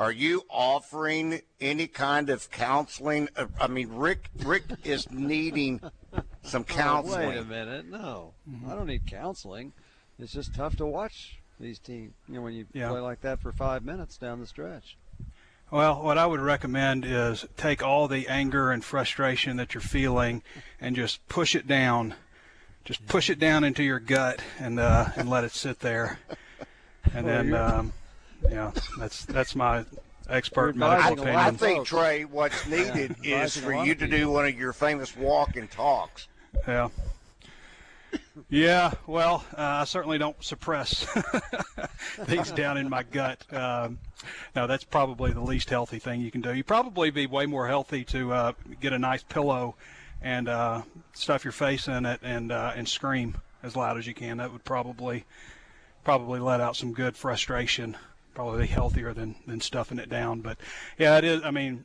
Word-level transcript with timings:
Are 0.00 0.10
you 0.10 0.44
offering 0.48 1.42
any 1.60 1.86
kind 1.86 2.30
of 2.30 2.50
counseling? 2.50 3.28
Uh, 3.36 3.48
I 3.60 3.66
mean, 3.66 3.90
Rick 3.92 4.30
Rick 4.42 4.64
is 4.82 5.10
needing 5.10 5.78
some 6.42 6.64
counseling. 6.64 7.20
Oh, 7.26 7.28
wait 7.28 7.36
a 7.36 7.44
minute. 7.44 7.84
No, 7.86 8.32
mm-hmm. 8.50 8.70
I 8.70 8.76
don't 8.76 8.86
need 8.86 9.06
counseling. 9.06 9.74
It's 10.18 10.32
just 10.32 10.54
tough 10.54 10.74
to 10.76 10.86
watch 10.86 11.38
these 11.60 11.78
teams. 11.78 12.14
You 12.28 12.36
know, 12.36 12.40
when 12.40 12.54
you 12.54 12.64
yeah. 12.72 12.88
play 12.88 13.00
like 13.00 13.20
that 13.20 13.40
for 13.40 13.52
five 13.52 13.84
minutes 13.84 14.16
down 14.16 14.40
the 14.40 14.46
stretch. 14.46 14.96
Well, 15.70 16.02
what 16.02 16.16
I 16.16 16.24
would 16.24 16.40
recommend 16.40 17.04
is 17.04 17.44
take 17.58 17.82
all 17.82 18.08
the 18.08 18.26
anger 18.26 18.70
and 18.70 18.82
frustration 18.82 19.58
that 19.58 19.74
you're 19.74 19.82
feeling 19.82 20.42
and 20.80 20.96
just 20.96 21.28
push 21.28 21.54
it 21.54 21.66
down. 21.66 22.14
Just 22.86 23.06
push 23.06 23.28
it 23.28 23.38
down 23.38 23.64
into 23.64 23.82
your 23.82 24.00
gut 24.00 24.40
and 24.58 24.80
uh, 24.80 25.08
and 25.14 25.28
let 25.28 25.44
it 25.44 25.52
sit 25.52 25.80
there. 25.80 26.20
And 27.12 27.26
then 27.26 27.54
um, 27.54 27.92
yeah, 28.48 28.72
that's 28.98 29.24
that's 29.26 29.54
my 29.54 29.84
expert 30.28 30.76
medical 30.76 31.12
opinion. 31.14 31.36
I 31.36 31.50
think 31.50 31.86
Trey, 31.86 32.24
what's 32.24 32.66
needed 32.66 33.16
yeah, 33.22 33.44
is 33.44 33.56
for 33.56 33.84
you 33.84 33.94
to 33.94 34.06
do 34.06 34.30
one 34.30 34.46
of 34.46 34.58
your 34.58 34.72
famous 34.72 35.16
walk 35.16 35.56
and 35.56 35.70
talks. 35.70 36.28
Yeah. 36.66 36.88
Yeah, 38.48 38.92
well, 39.06 39.44
uh, 39.56 39.62
I 39.62 39.84
certainly 39.84 40.18
don't 40.18 40.42
suppress 40.42 41.04
things 42.24 42.50
down 42.50 42.76
in 42.76 42.88
my 42.88 43.04
gut. 43.04 43.44
Um, 43.52 43.98
no, 44.56 44.66
that's 44.66 44.82
probably 44.82 45.32
the 45.32 45.40
least 45.40 45.70
healthy 45.70 45.98
thing 45.98 46.20
you 46.20 46.30
can 46.30 46.40
do. 46.40 46.52
You 46.52 46.64
probably 46.64 47.10
be 47.10 47.26
way 47.26 47.46
more 47.46 47.68
healthy 47.68 48.04
to 48.06 48.32
uh, 48.32 48.52
get 48.80 48.92
a 48.92 48.98
nice 48.98 49.22
pillow 49.22 49.76
and 50.22 50.48
uh, 50.48 50.82
stuff 51.12 51.44
your 51.44 51.52
face 51.52 51.86
in 51.86 52.04
it 52.06 52.20
and 52.22 52.50
uh, 52.50 52.72
and 52.74 52.88
scream 52.88 53.36
as 53.62 53.76
loud 53.76 53.98
as 53.98 54.06
you 54.06 54.14
can. 54.14 54.38
That 54.38 54.52
would 54.52 54.64
probably 54.64 55.24
probably 56.02 56.40
let 56.40 56.60
out 56.60 56.76
some 56.76 56.92
good 56.92 57.16
frustration 57.16 57.96
probably 58.40 58.66
healthier 58.66 59.12
than 59.12 59.34
than 59.46 59.60
stuffing 59.60 59.98
it 59.98 60.08
down. 60.08 60.40
But 60.40 60.56
yeah, 60.98 61.18
it 61.18 61.24
is. 61.24 61.42
I 61.42 61.50
mean, 61.50 61.84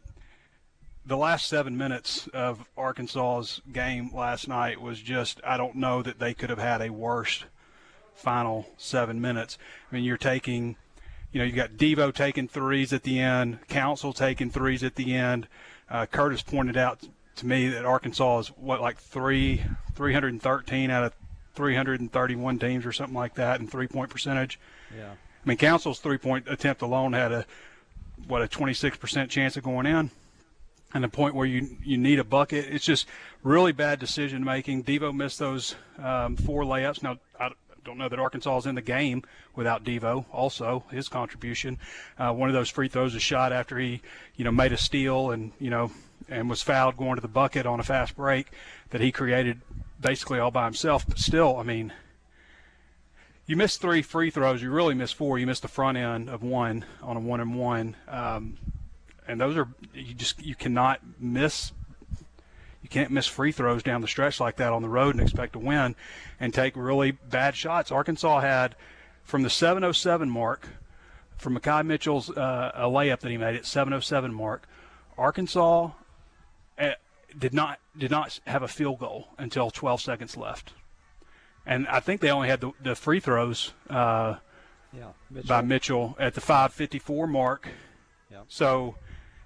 the 1.06 1.18
last 1.18 1.50
seven 1.50 1.78
minutes 1.78 2.28
of 2.28 2.66
Arkansas's 2.78 3.62
game 3.72 4.10
last 4.14 4.48
night 4.48 4.80
was 4.80 5.02
just. 5.02 5.42
I 5.44 5.58
don't 5.58 5.76
know 5.76 6.02
that 6.02 6.20
they 6.20 6.34
could 6.34 6.50
have 6.50 6.60
had 6.60 6.82
a 6.82 6.92
worse 6.92 7.44
final 8.14 8.68
seven 8.78 9.20
minutes. 9.20 9.58
I 9.92 9.96
mean, 9.96 10.06
you're 10.06 10.18
taking. 10.18 10.78
You 11.34 11.40
know, 11.40 11.46
you 11.46 11.52
got 11.52 11.72
Devo 11.72 12.14
taking 12.14 12.48
threes 12.48 12.94
at 12.94 13.04
the 13.04 13.20
end, 13.20 13.60
Council 13.68 14.14
taking 14.14 14.50
threes 14.50 14.82
at 14.82 14.96
the 14.96 15.14
end. 15.14 15.50
Uh, 15.90 16.06
Curtis 16.06 16.42
pointed 16.42 16.78
out 16.78 17.02
to 17.36 17.46
me 17.46 17.68
that 17.68 17.84
Arkansas 17.84 18.40
is 18.40 18.48
what 18.48 18.80
like 18.80 18.98
three 18.98 19.62
313 19.96 20.90
out 20.90 21.04
of 21.04 21.14
331 21.56 22.60
teams 22.60 22.86
or 22.86 22.94
something 22.94 23.14
like 23.14 23.36
that 23.36 23.60
in 23.60 23.68
three 23.68 23.88
point 23.88 24.10
percentage. 24.10 24.58
Yeah. 24.96 25.16
I 25.46 25.50
mean, 25.50 25.58
Council's 25.58 26.00
three 26.00 26.18
point 26.18 26.48
attempt 26.48 26.82
alone 26.82 27.14
had 27.14 27.32
a 27.32 27.46
what 28.28 28.42
a 28.42 28.48
26% 28.48 29.30
chance 29.30 29.58
of 29.58 29.64
going 29.64 29.86
in, 29.86 30.10
and 30.94 31.04
the 31.04 31.10
point 31.10 31.36
where 31.36 31.46
you 31.46 31.78
you 31.84 31.98
need 31.98 32.18
a 32.18 32.24
bucket. 32.24 32.66
It's 32.66 32.86
just 32.86 33.08
really 33.44 33.72
bad 33.72 34.00
decision 34.00 34.44
making. 34.44 34.84
Devo 34.84 35.14
missed 35.14 35.38
those 35.38 35.76
um, 36.00 36.36
four 36.36 36.64
layups. 36.64 37.04
Now 37.04 37.18
I 37.40 37.52
don't 37.84 38.00
know 38.00 38.10
that 38.10 38.18
Arkansas 38.18 38.58
is 38.58 38.66
in 38.66 38.74
the 38.74 38.82
game 38.82 39.24
without 39.56 39.84
Devo. 39.84 40.26
Also, 40.32 40.84
his 40.90 41.08
contribution. 41.08 41.78
Uh, 42.18 42.34
one 42.34 42.50
of 42.50 42.56
those 42.56 42.70
free 42.70 42.88
throws 42.88 43.14
is 43.14 43.22
shot 43.22 43.54
after 43.54 43.78
he 43.78 44.02
you 44.36 44.46
know 44.46 44.52
made 44.52 44.74
a 44.74 44.78
steal 44.78 45.30
and 45.30 45.52
you 45.60 45.70
know 45.70 45.92
and 46.28 46.50
was 46.50 46.64
fouled 46.64 46.98
going 46.98 47.16
to 47.16 47.22
the 47.22 47.28
bucket 47.28 47.68
on 47.68 47.80
a 47.80 47.84
fast 47.84 48.16
break 48.16 48.48
that 48.90 49.00
he 49.00 49.12
created 49.12 49.62
basically 50.02 50.40
all 50.40 50.50
by 50.50 50.66
himself. 50.66 51.08
But 51.08 51.20
still, 51.20 51.58
I 51.58 51.64
mean 51.64 51.94
you 53.48 53.56
missed 53.56 53.82
three 53.82 54.02
free 54.02 54.30
throws. 54.30 54.62
You 54.62 54.72
really 54.72 54.96
missed 54.96 55.16
four. 55.16 55.38
You 55.38 55.46
missed 55.46 55.62
the 55.62 55.68
front 55.68 55.98
end 55.98 56.30
of 56.30 56.42
one 56.42 56.86
on 57.02 57.18
a 57.18 57.20
one 57.20 57.40
and 57.40 57.56
one, 57.56 57.96
um, 58.08 58.58
and 59.28 59.40
those 59.40 59.56
are 59.56 59.68
you 59.94 60.14
just 60.14 60.44
you 60.44 60.56
cannot 60.56 61.00
miss. 61.20 61.72
You 62.82 62.90
can't 62.90 63.12
miss 63.12 63.26
free 63.26 63.52
throws 63.52 63.82
down 63.82 64.02
the 64.02 64.08
stretch 64.08 64.40
like 64.40 64.58
that 64.58 64.72
on 64.72 64.84
the 64.84 64.90
road 64.90 65.16
and 65.16 65.22
expect 65.22 65.54
to 65.54 65.60
win, 65.60 65.96
and 66.40 66.54
take 66.54 66.76
really 66.76 67.12
bad 67.12 67.56
shots. 67.56 67.92
Arkansas 67.92 68.42
had 68.42 68.76
from 69.24 69.44
the 69.44 69.50
7:07 69.50 70.30
mark, 70.30 70.68
from 71.38 71.58
Makhi 71.58 71.86
Mitchell's 71.86 72.30
uh, 72.32 72.72
a 72.74 72.86
layup 72.86 73.20
that 73.20 73.32
he 73.32 73.38
made 73.38 73.56
at 73.56 73.64
7:07 73.64 74.34
mark. 74.34 74.68
Arkansas 75.18 75.92
uh, 76.80 76.92
did 77.38 77.54
not 77.54 77.80
did 77.96 78.10
not 78.10 78.40
have 78.48 78.64
a 78.64 78.68
field 78.68 79.00
goal 79.00 79.28
until 79.38 79.70
12 79.70 80.02
seconds 80.02 80.36
left 80.36 80.74
and 81.66 81.88
I 81.88 82.00
think 82.00 82.22
they 82.22 82.32
only 82.32 82.48
had 82.48 82.62
the, 82.62 82.72
the 82.82 82.96
free 82.96 83.20
throws 83.20 83.74
uh, 83.90 84.36
yeah, 84.94 85.10
Mitchell. 85.30 85.48
by 85.48 85.62
Mitchell 85.62 86.16
at 86.20 86.34
the 86.34 86.42
5:54 86.42 87.30
mark. 87.30 87.68
Yeah. 88.32 88.42
So 88.48 88.96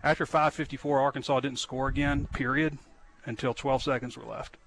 after 0.03 0.25
5:54, 0.25 1.01
Arkansas 1.01 1.39
didn't 1.39 1.59
score 1.59 1.87
again. 1.87 2.27
Period, 2.33 2.77
until 3.25 3.53
12 3.53 3.83
seconds 3.83 4.17
were 4.17 4.25
left. 4.25 4.57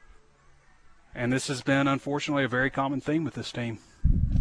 And 1.15 1.33
this 1.33 1.49
has 1.49 1.63
been 1.63 1.87
unfortunately 1.87 2.45
a 2.45 2.49
very 2.49 2.71
common 2.71 3.01
theme 3.01 3.25
with 3.25 3.35
this 3.35 3.53
team. 3.53 3.79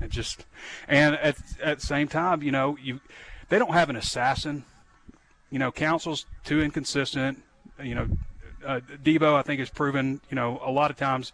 It 0.02 0.10
just 0.10 0.46
and 0.88 1.16
at 1.16 1.38
at 1.62 1.80
the 1.80 1.86
same 1.86 2.08
time, 2.08 2.42
you 2.42 2.52
know, 2.52 2.78
you 2.82 3.02
they 3.50 3.60
don't 3.60 3.74
have 3.74 3.90
an 3.90 3.96
assassin. 3.96 4.64
You 5.50 5.60
know, 5.60 5.72
Council's 5.72 6.26
too 6.46 6.62
inconsistent. 6.62 7.44
You 7.84 7.96
know, 7.96 8.08
uh, 8.66 8.80
Devo 9.04 9.36
I 9.36 9.42
think 9.42 9.60
has 9.60 9.70
proven 9.70 10.22
you 10.30 10.36
know 10.36 10.62
a 10.64 10.72
lot 10.72 10.92
of 10.92 10.98
times 10.98 11.34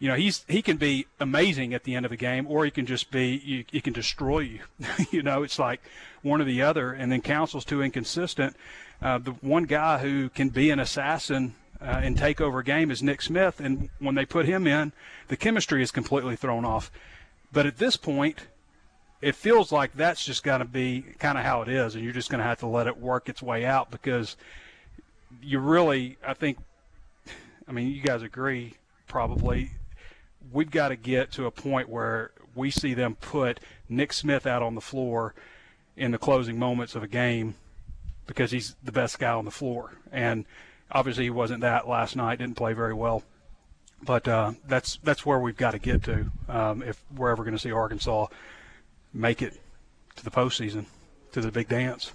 you 0.00 0.08
know 0.08 0.16
he's 0.16 0.44
he 0.48 0.62
can 0.62 0.78
be 0.78 1.06
amazing 1.20 1.72
at 1.74 1.84
the 1.84 1.94
end 1.94 2.04
of 2.04 2.10
a 2.10 2.16
game 2.16 2.46
or 2.48 2.64
he 2.64 2.70
can 2.70 2.86
just 2.86 3.10
be 3.12 3.40
you 3.44 3.64
he 3.70 3.80
can 3.80 3.92
destroy 3.92 4.40
you. 4.40 4.60
You 5.12 5.22
know 5.22 5.42
it's 5.44 5.58
like 5.58 5.80
one 6.22 6.40
or 6.40 6.44
the 6.44 6.62
other 6.62 6.92
and 6.92 7.12
then 7.12 7.20
council's 7.20 7.64
too 7.64 7.82
inconsistent. 7.82 8.56
Uh, 9.00 9.18
the 9.18 9.32
one 9.32 9.64
guy 9.64 9.98
who 9.98 10.28
can 10.30 10.48
be 10.48 10.70
an 10.70 10.80
assassin 10.80 11.54
uh, 11.80 12.00
and 12.02 12.16
take 12.16 12.40
over 12.40 12.58
a 12.58 12.64
game 12.64 12.90
is 12.90 13.02
nick 13.02 13.22
smith 13.22 13.60
and 13.60 13.90
when 13.98 14.14
they 14.14 14.24
put 14.24 14.46
him 14.46 14.66
in 14.66 14.92
the 15.28 15.36
chemistry 15.36 15.82
is 15.82 15.90
completely 15.90 16.34
thrown 16.34 16.64
off. 16.64 16.90
But 17.52 17.66
at 17.66 17.76
this 17.76 17.96
point 17.96 18.46
it 19.20 19.34
feels 19.34 19.70
like 19.70 19.92
that's 19.92 20.24
just 20.24 20.42
going 20.42 20.60
to 20.60 20.64
be 20.64 21.04
kind 21.18 21.36
of 21.36 21.44
how 21.44 21.60
it 21.60 21.68
is 21.68 21.94
and 21.94 22.02
you're 22.02 22.14
just 22.14 22.30
going 22.30 22.38
to 22.38 22.44
have 22.44 22.60
to 22.60 22.66
let 22.66 22.86
it 22.86 22.96
work 22.96 23.28
its 23.28 23.42
way 23.42 23.66
out 23.66 23.90
because 23.90 24.36
you 25.42 25.58
really 25.58 26.16
i 26.26 26.32
think 26.32 26.58
i 27.68 27.72
mean 27.72 27.88
you 27.88 28.00
guys 28.00 28.22
agree 28.22 28.74
probably 29.06 29.70
we've 30.52 30.70
got 30.70 30.88
to 30.88 30.96
get 30.96 31.32
to 31.32 31.46
a 31.46 31.50
point 31.50 31.88
where 31.88 32.32
we 32.54 32.70
see 32.70 32.94
them 32.94 33.14
put 33.14 33.60
Nick 33.88 34.12
Smith 34.12 34.46
out 34.46 34.62
on 34.62 34.74
the 34.74 34.80
floor 34.80 35.34
in 35.96 36.10
the 36.10 36.18
closing 36.18 36.58
moments 36.58 36.94
of 36.94 37.02
a 37.02 37.08
game 37.08 37.54
because 38.26 38.50
he's 38.50 38.76
the 38.82 38.92
best 38.92 39.18
guy 39.18 39.32
on 39.32 39.44
the 39.44 39.50
floor. 39.50 39.92
And 40.12 40.44
obviously 40.90 41.24
he 41.24 41.30
wasn't 41.30 41.60
that 41.60 41.88
last 41.88 42.16
night, 42.16 42.38
didn't 42.38 42.56
play 42.56 42.72
very 42.72 42.94
well. 42.94 43.22
But 44.02 44.26
uh, 44.26 44.52
that's 44.66 44.98
that's 45.02 45.26
where 45.26 45.38
we've 45.38 45.56
got 45.56 45.72
to 45.72 45.78
get 45.78 46.02
to 46.04 46.30
um, 46.48 46.82
if 46.82 47.02
we're 47.14 47.30
ever 47.30 47.44
going 47.44 47.54
to 47.54 47.58
see 47.58 47.70
Arkansas 47.70 48.28
make 49.12 49.42
it 49.42 49.60
to 50.16 50.24
the 50.24 50.30
postseason, 50.30 50.86
to 51.32 51.42
the 51.42 51.50
big 51.50 51.68
dance. 51.68 52.12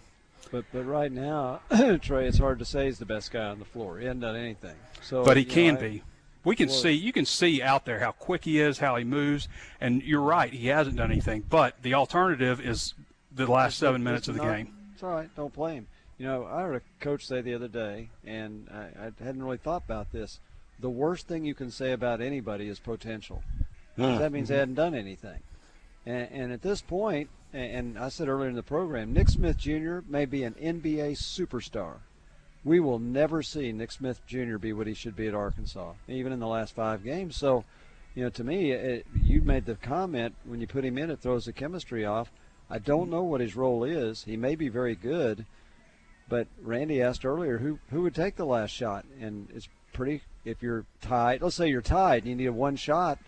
But 0.52 0.66
but 0.74 0.84
right 0.84 1.12
now, 1.12 1.62
Trey, 2.02 2.28
it's 2.28 2.40
hard 2.40 2.58
to 2.58 2.66
say 2.66 2.86
he's 2.86 2.98
the 2.98 3.06
best 3.06 3.32
guy 3.32 3.46
on 3.46 3.60
the 3.60 3.66
floor. 3.66 4.00
He 4.00 4.06
hasn't 4.06 4.22
done 4.22 4.36
anything. 4.36 4.76
So, 5.04 5.24
but 5.24 5.38
he 5.38 5.46
can 5.46 5.76
know, 5.76 5.82
be. 5.82 6.04
We 6.46 6.56
can 6.56 6.70
see 6.70 6.92
you 6.92 7.12
can 7.12 7.26
see 7.26 7.62
out 7.62 7.86
there 7.86 8.00
how 8.00 8.12
quick 8.12 8.46
he 8.46 8.60
is, 8.60 8.78
how 8.78 8.96
he 8.96 9.04
moves, 9.04 9.50
and 9.82 10.02
you're 10.04 10.22
right, 10.22 10.54
he 10.54 10.68
hasn't 10.68 10.96
done 10.96 11.12
anything. 11.12 11.44
But 11.50 11.82
the 11.82 11.96
alternative 11.96 12.62
is 12.62 12.94
the 13.34 13.48
last 13.48 13.78
seven 13.78 14.04
minutes 14.04 14.28
of 14.28 14.36
the 14.36 14.44
not, 14.44 14.56
game. 14.56 14.74
It's 14.94 15.04
all 15.04 15.10
right, 15.10 15.30
don't 15.36 15.54
play 15.54 15.76
him. 15.76 15.88
You 16.18 16.28
know, 16.28 16.46
I 16.46 16.62
heard 16.62 16.76
a 16.76 17.04
coach 17.04 17.26
say 17.26 17.42
the 17.42 17.56
other 17.56 17.68
day, 17.68 18.10
and 18.24 18.70
I, 18.72 19.08
I 19.08 19.24
hadn't 19.24 19.44
really 19.44 19.58
thought 19.58 19.84
about 19.86 20.12
this. 20.14 20.40
The 20.80 20.90
worst 20.90 21.28
thing 21.28 21.44
you 21.44 21.56
can 21.56 21.72
say 21.72 21.92
about 21.92 22.22
anybody 22.22 22.70
is 22.70 22.80
potential. 22.80 23.44
Mm. 23.98 24.20
That 24.20 24.32
means 24.32 24.46
mm-hmm. 24.48 24.54
they 24.54 24.60
hadn't 24.60 24.76
done 24.76 24.96
anything. 24.96 25.40
And, 26.06 26.30
and 26.32 26.52
at 26.54 26.62
this 26.62 26.82
point, 26.82 27.30
and 27.54 27.98
I 27.98 28.10
said 28.10 28.28
earlier 28.28 28.50
in 28.50 28.56
the 28.56 28.64
program, 28.64 29.14
Nick 29.14 29.30
Smith 29.30 29.58
Jr. 29.58 30.00
may 30.08 30.26
be 30.26 30.44
an 30.44 30.54
NBA 30.54 31.14
superstar 31.14 32.00
we 32.66 32.80
will 32.80 33.00
never 33.00 33.44
see 33.44 33.72
Nick 33.72 33.92
Smith 33.92 34.20
Jr. 34.26 34.58
be 34.58 34.74
what 34.74 34.88
he 34.88 34.96
should 34.96 35.16
be 35.16 35.28
at 35.28 35.36
Arkansas, 35.36 35.94
even 36.08 36.34
in 36.34 36.40
the 36.40 36.48
last 36.48 36.74
five 36.74 37.04
games. 37.04 37.38
So, 37.38 37.64
you 38.16 38.24
know, 38.24 38.30
to 38.32 38.44
me, 38.44 38.72
it, 38.72 39.06
you 39.24 39.42
made 39.42 39.66
the 39.66 39.76
comment 39.76 40.36
when 40.44 40.60
you 40.60 40.68
put 40.68 40.84
him 40.84 40.98
in, 40.98 41.12
it 41.12 41.20
throws 41.20 41.46
the 41.46 41.54
chemistry 41.54 42.04
off. 42.04 42.32
I 42.70 42.80
don't 42.80 43.12
know 43.12 43.22
what 43.22 43.42
his 43.42 43.56
role 43.56 43.84
is. 43.84 44.24
He 44.24 44.36
may 44.36 44.56
be 44.56 44.68
very 44.68 44.96
good, 44.96 45.46
but 46.28 46.48
Randy 46.60 47.02
asked 47.02 47.24
earlier 47.24 47.60
who 47.60 47.78
who 47.92 48.02
would 48.02 48.16
take 48.16 48.36
the 48.36 48.46
last 48.46 48.72
shot, 48.72 49.06
and 49.22 49.48
it's 49.54 49.70
pretty. 49.94 50.24
If 50.44 50.64
you're 50.64 50.86
tied, 51.02 51.42
let's 51.44 51.56
say 51.56 51.70
you're 51.70 51.82
tied 51.84 52.24
and 52.24 52.30
you 52.30 52.36
need 52.36 52.48
a 52.48 52.54
one 52.54 52.76
shot, 52.76 53.20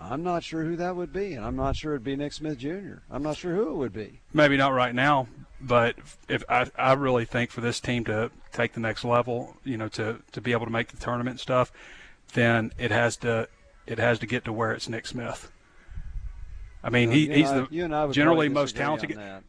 I'm 0.00 0.24
not 0.24 0.42
sure 0.42 0.64
who 0.64 0.74
that 0.76 0.96
would 0.96 1.12
be, 1.12 1.34
and 1.34 1.44
I'm 1.44 1.56
not 1.56 1.76
sure 1.76 1.92
it'd 1.92 2.04
be 2.04 2.16
Nick 2.16 2.32
Smith 2.32 2.58
Jr. 2.58 3.02
I'm 3.08 3.22
not 3.22 3.36
sure 3.36 3.54
who 3.54 3.70
it 3.70 3.76
would 3.76 3.92
be. 3.92 4.20
Maybe 4.32 4.56
not 4.56 4.72
right 4.72 4.94
now, 4.94 5.28
but 5.60 5.96
if 6.28 6.42
I, 6.48 6.70
I 6.76 6.92
really 6.94 7.24
think 7.24 7.50
for 7.50 7.60
this 7.60 7.80
team 7.80 8.04
to 8.04 8.30
take 8.52 8.72
the 8.72 8.80
next 8.80 9.04
level, 9.04 9.56
you 9.64 9.76
know, 9.76 9.88
to 9.88 10.22
to 10.32 10.40
be 10.40 10.52
able 10.52 10.66
to 10.66 10.72
make 10.72 10.88
the 10.88 10.96
tournament 10.96 11.34
and 11.34 11.40
stuff, 11.40 11.72
then 12.34 12.72
it 12.78 12.90
has 12.90 13.16
to 13.18 13.48
it 13.86 13.98
has 13.98 14.18
to 14.20 14.26
get 14.26 14.44
to 14.44 14.52
where 14.52 14.72
it's 14.72 14.88
Nick 14.88 15.06
Smith. 15.06 15.50
I 16.82 16.90
mean, 16.90 17.10
he, 17.10 17.28
he's 17.28 17.50
I, 17.50 17.66
the 17.70 18.08
generally 18.12 18.48
most 18.48 18.76
talented. 18.76 19.10
Yeah. 19.10 19.40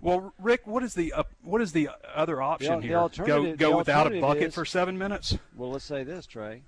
Well, 0.00 0.32
Rick, 0.40 0.66
what 0.66 0.82
is 0.82 0.94
the 0.94 1.12
uh, 1.12 1.24
what 1.42 1.60
is 1.60 1.72
the 1.72 1.90
other 2.14 2.42
option 2.42 2.80
the, 2.80 2.86
here? 2.86 3.08
go 3.24 3.54
go 3.54 3.76
without 3.76 4.12
a 4.12 4.20
bucket 4.20 4.48
is, 4.48 4.54
for 4.54 4.64
seven 4.64 4.98
minutes? 4.98 5.36
Well, 5.54 5.70
let's 5.70 5.84
say 5.84 6.02
this, 6.02 6.26
Trey. 6.26 6.62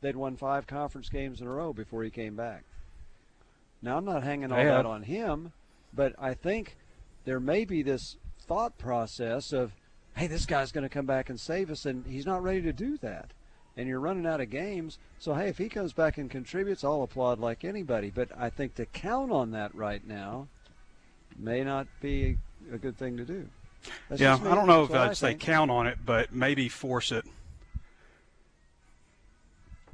They'd 0.00 0.16
won 0.16 0.36
five 0.36 0.66
conference 0.66 1.08
games 1.08 1.40
in 1.40 1.46
a 1.46 1.50
row 1.50 1.72
before 1.72 2.02
he 2.02 2.10
came 2.10 2.34
back. 2.34 2.64
Now 3.80 3.96
I'm 3.96 4.04
not 4.04 4.22
hanging 4.24 4.52
all 4.52 4.62
that 4.62 4.84
on 4.84 5.04
him, 5.04 5.52
but 5.94 6.14
I 6.18 6.34
think 6.34 6.76
there 7.24 7.40
may 7.40 7.64
be 7.64 7.82
this 7.82 8.16
thought 8.40 8.76
process 8.78 9.52
of, 9.52 9.72
hey, 10.16 10.26
this 10.26 10.46
guy's 10.46 10.72
going 10.72 10.82
to 10.82 10.88
come 10.88 11.06
back 11.06 11.30
and 11.30 11.38
save 11.38 11.70
us, 11.70 11.86
and 11.86 12.06
he's 12.06 12.26
not 12.26 12.42
ready 12.42 12.62
to 12.62 12.72
do 12.72 12.96
that. 12.98 13.30
And 13.76 13.88
you're 13.88 14.00
running 14.00 14.26
out 14.26 14.40
of 14.40 14.50
games. 14.50 14.98
So, 15.18 15.34
hey, 15.34 15.48
if 15.48 15.56
he 15.56 15.68
comes 15.70 15.94
back 15.94 16.18
and 16.18 16.30
contributes, 16.30 16.84
I'll 16.84 17.02
applaud 17.02 17.38
like 17.38 17.64
anybody. 17.64 18.10
But 18.10 18.28
I 18.36 18.50
think 18.50 18.74
to 18.74 18.84
count 18.84 19.32
on 19.32 19.52
that 19.52 19.74
right 19.74 20.06
now 20.06 20.48
may 21.38 21.64
not 21.64 21.86
be 22.00 22.36
a 22.70 22.76
good 22.76 22.98
thing 22.98 23.16
to 23.16 23.24
do. 23.24 23.48
That's 24.08 24.20
yeah, 24.20 24.34
I 24.34 24.54
don't 24.54 24.66
know 24.66 24.84
if 24.84 24.92
I'd 24.92 25.16
say 25.16 25.34
count 25.34 25.70
on 25.70 25.86
it, 25.86 25.98
but 26.04 26.34
maybe 26.34 26.68
force 26.68 27.12
it. 27.12 27.24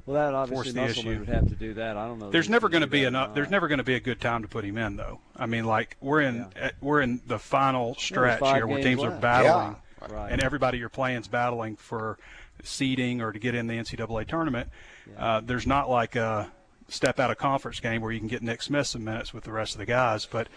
Well, 0.09 0.25
that 0.25 0.33
obviously 0.33 0.73
Musselman 0.73 1.19
would 1.19 1.29
have 1.29 1.47
to 1.49 1.55
do 1.55 1.75
that. 1.75 1.95
I 1.95 2.07
don't 2.07 2.17
know. 2.17 2.31
There's 2.31 2.49
never 2.49 2.67
going 2.67 2.81
to 2.81 2.87
be 2.87 3.03
enough. 3.03 3.35
There's 3.35 3.51
never 3.51 3.67
going 3.67 3.77
to 3.77 3.83
be 3.83 3.93
a 3.93 3.99
good 3.99 4.19
time 4.19 4.41
to 4.41 4.47
put 4.47 4.65
him 4.65 4.75
in, 4.75 4.95
though. 4.95 5.19
I 5.35 5.45
mean, 5.45 5.65
like 5.65 5.97
we're 6.01 6.21
in 6.21 6.47
yeah. 6.55 6.71
we're 6.81 7.01
in 7.01 7.21
the 7.27 7.37
final 7.37 7.93
stretch 7.93 8.39
here 8.39 8.65
where 8.65 8.81
teams 8.81 9.01
left. 9.01 9.17
are 9.17 9.19
battling, 9.19 9.75
yeah. 10.01 10.15
right. 10.15 10.31
and 10.31 10.41
everybody 10.41 10.79
you're 10.79 10.89
playing 10.89 11.21
is 11.21 11.27
battling 11.27 11.75
for 11.75 12.17
seeding 12.63 13.21
or 13.21 13.31
to 13.31 13.37
get 13.37 13.53
in 13.53 13.67
the 13.67 13.75
NCAA 13.75 14.27
tournament. 14.27 14.69
Uh, 15.15 15.41
there's 15.41 15.67
not 15.67 15.91
like 15.91 16.15
a 16.15 16.51
step 16.87 17.19
out 17.19 17.29
of 17.29 17.37
conference 17.37 17.79
game 17.79 18.01
where 18.01 18.11
you 18.11 18.17
can 18.17 18.27
get 18.27 18.41
Nick 18.41 18.63
Smith 18.63 18.87
some 18.87 19.03
minutes 19.03 19.31
with 19.31 19.43
the 19.43 19.51
rest 19.51 19.75
of 19.75 19.77
the 19.77 19.85
guys. 19.85 20.25
But 20.25 20.49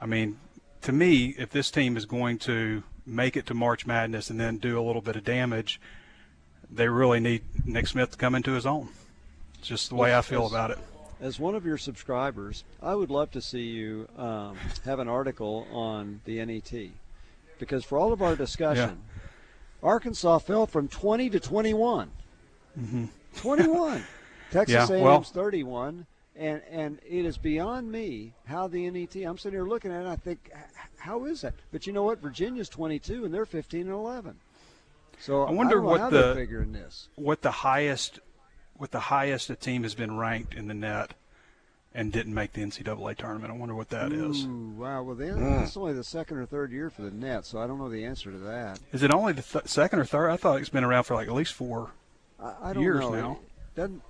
I 0.00 0.06
mean, 0.06 0.38
to 0.80 0.92
me, 0.92 1.34
if 1.36 1.50
this 1.50 1.70
team 1.70 1.98
is 1.98 2.06
going 2.06 2.38
to 2.38 2.82
make 3.04 3.36
it 3.36 3.44
to 3.44 3.54
March 3.54 3.84
Madness 3.84 4.30
and 4.30 4.40
then 4.40 4.56
do 4.56 4.80
a 4.80 4.82
little 4.82 5.02
bit 5.02 5.14
of 5.14 5.24
damage 5.24 5.78
they 6.70 6.88
really 6.88 7.20
need 7.20 7.42
Nick 7.64 7.86
Smith 7.86 8.12
to 8.12 8.16
come 8.16 8.34
into 8.34 8.52
his 8.52 8.66
own. 8.66 8.88
It's 9.58 9.68
just 9.68 9.88
the 9.88 9.96
way 9.96 10.14
I 10.14 10.20
feel 10.20 10.44
as, 10.44 10.50
about 10.50 10.70
it. 10.70 10.78
As 11.20 11.38
one 11.38 11.54
of 11.54 11.64
your 11.64 11.78
subscribers, 11.78 12.64
I 12.82 12.94
would 12.94 13.10
love 13.10 13.30
to 13.32 13.40
see 13.40 13.62
you 13.62 14.08
um, 14.18 14.56
have 14.84 14.98
an 14.98 15.08
article 15.08 15.66
on 15.72 16.20
the 16.24 16.44
NET 16.44 16.90
because 17.58 17.84
for 17.84 17.98
all 17.98 18.12
of 18.12 18.22
our 18.22 18.36
discussion, 18.36 19.00
yeah. 19.00 19.88
Arkansas 19.88 20.38
fell 20.38 20.66
from 20.66 20.88
20 20.88 21.30
to 21.30 21.40
21. 21.40 22.10
Mm-hmm. 22.78 23.04
21. 23.36 24.04
Texas 24.50 24.88
yeah, 24.88 24.96
A&M's 24.96 25.02
well, 25.02 25.22
31 25.22 26.06
and 26.36 26.62
and 26.70 26.98
it 27.08 27.24
is 27.24 27.38
beyond 27.38 27.90
me 27.90 28.32
how 28.46 28.66
the 28.66 28.88
NET. 28.90 29.14
I'm 29.16 29.38
sitting 29.38 29.58
here 29.58 29.66
looking 29.66 29.90
at 29.90 29.98
it. 29.98 30.00
and 30.00 30.08
I 30.08 30.16
think, 30.16 30.50
how 30.96 31.24
is 31.26 31.42
that? 31.42 31.54
But 31.72 31.86
you 31.86 31.92
know 31.92 32.02
what? 32.02 32.20
Virginia's 32.20 32.68
22 32.68 33.24
and 33.24 33.32
they're 33.32 33.46
15 33.46 33.82
and 33.82 33.90
11. 33.90 34.36
So 35.24 35.44
I 35.44 35.52
wonder 35.52 35.80
I 35.80 35.84
what 35.84 36.10
the 36.10 36.34
figuring 36.34 36.72
this. 36.72 37.08
what 37.14 37.40
the 37.40 37.50
highest 37.50 38.20
what 38.74 38.90
the 38.90 39.00
highest 39.00 39.48
a 39.48 39.56
team 39.56 39.82
has 39.82 39.94
been 39.94 40.18
ranked 40.18 40.52
in 40.52 40.68
the 40.68 40.74
net 40.74 41.14
and 41.94 42.12
didn't 42.12 42.34
make 42.34 42.52
the 42.52 42.60
NCAA 42.60 43.16
tournament. 43.16 43.50
I 43.50 43.56
wonder 43.56 43.74
what 43.74 43.88
that 43.88 44.12
Ooh, 44.12 44.30
is. 44.30 44.44
Wow. 44.44 45.02
Well, 45.02 45.14
then 45.14 45.36
mm. 45.36 45.60
that's 45.60 45.78
only 45.78 45.94
the 45.94 46.04
second 46.04 46.36
or 46.36 46.44
third 46.44 46.72
year 46.72 46.90
for 46.90 47.00
the 47.00 47.10
net, 47.10 47.46
so 47.46 47.58
I 47.58 47.66
don't 47.66 47.78
know 47.78 47.88
the 47.88 48.04
answer 48.04 48.30
to 48.32 48.36
that. 48.36 48.80
Is 48.92 49.02
it 49.02 49.14
only 49.14 49.32
the 49.32 49.40
th- 49.40 49.66
second 49.66 49.98
or 49.98 50.04
third? 50.04 50.28
I 50.28 50.36
thought 50.36 50.60
it's 50.60 50.68
been 50.68 50.84
around 50.84 51.04
for 51.04 51.14
like 51.14 51.28
at 51.28 51.34
least 51.34 51.54
four 51.54 51.92
I, 52.38 52.52
I 52.62 52.72
don't 52.74 52.82
years 52.82 53.00
know. 53.00 53.10
now. 53.10 53.38
It 53.56 53.76
doesn't, 53.76 54.02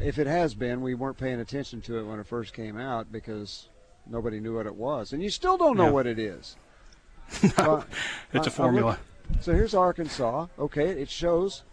if 0.00 0.18
it 0.18 0.26
has 0.26 0.54
been, 0.54 0.80
we 0.80 0.94
weren't 0.94 1.18
paying 1.18 1.40
attention 1.40 1.82
to 1.82 1.98
it 1.98 2.04
when 2.04 2.18
it 2.18 2.26
first 2.26 2.54
came 2.54 2.78
out 2.78 3.12
because 3.12 3.68
nobody 4.06 4.40
knew 4.40 4.56
what 4.56 4.64
it 4.64 4.74
was, 4.74 5.12
and 5.12 5.22
you 5.22 5.28
still 5.28 5.58
don't 5.58 5.76
know 5.76 5.84
yeah. 5.84 5.90
what 5.90 6.06
it 6.06 6.18
is. 6.18 6.56
no, 7.42 7.50
so, 7.50 7.84
it's 8.32 8.46
I, 8.46 8.50
a 8.50 8.54
formula. 8.54 8.98
So 9.40 9.52
here's 9.52 9.74
Arkansas. 9.74 10.46
Okay, 10.58 10.88
it 10.88 11.10
shows 11.10 11.64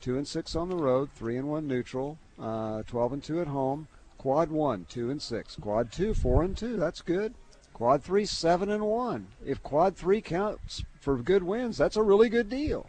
two 0.00 0.16
and 0.16 0.26
six 0.26 0.54
on 0.54 0.68
the 0.68 0.76
road, 0.76 1.10
three 1.10 1.36
and 1.36 1.48
one 1.48 1.66
neutral, 1.66 2.18
uh, 2.40 2.82
twelve 2.86 3.12
and 3.12 3.22
two 3.22 3.40
at 3.40 3.48
home. 3.48 3.88
Quad 4.18 4.50
one, 4.50 4.86
two 4.88 5.10
and 5.10 5.20
six. 5.20 5.56
Quad 5.56 5.90
two, 5.90 6.14
four 6.14 6.42
and 6.42 6.56
two. 6.56 6.76
That's 6.76 7.02
good. 7.02 7.34
Quad 7.72 8.02
three, 8.02 8.24
seven 8.24 8.70
and 8.70 8.84
one. 8.84 9.26
If 9.44 9.62
quad 9.62 9.96
three 9.96 10.20
counts 10.20 10.84
for 11.00 11.16
good 11.16 11.42
wins, 11.42 11.76
that's 11.76 11.96
a 11.96 12.02
really 12.02 12.28
good 12.28 12.48
deal. 12.48 12.88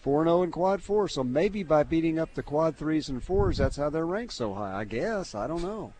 Four 0.00 0.22
and 0.22 0.28
zero 0.28 0.42
in 0.42 0.50
quad 0.50 0.82
four. 0.82 1.08
So 1.08 1.24
maybe 1.24 1.62
by 1.62 1.82
beating 1.82 2.18
up 2.18 2.34
the 2.34 2.42
quad 2.42 2.76
threes 2.76 3.08
and 3.08 3.22
fours, 3.22 3.58
that's 3.58 3.76
how 3.76 3.90
they're 3.90 4.06
ranked 4.06 4.34
so 4.34 4.54
high. 4.54 4.72
I 4.72 4.84
guess 4.84 5.34
I 5.34 5.46
don't 5.46 5.62
know. 5.62 5.92